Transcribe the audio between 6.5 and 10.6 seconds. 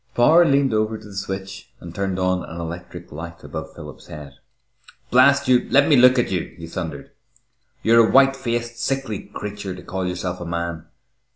he thundered. "You're a white faced, sickly creature to call yourself a